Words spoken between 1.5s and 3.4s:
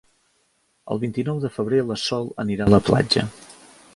febrer na Sol anirà a la platja.